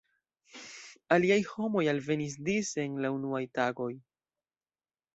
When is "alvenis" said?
1.93-2.39